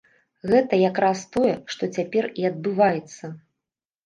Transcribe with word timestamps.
Гэта 0.51 0.79
як 0.89 1.01
раз 1.05 1.19
тое, 1.35 1.51
што 1.75 1.83
цяпер 1.99 2.29
і 2.45 2.49
адбываецца. 2.51 3.25